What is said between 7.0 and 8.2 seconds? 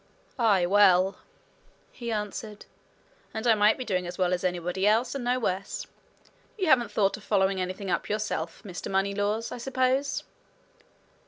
of following anything up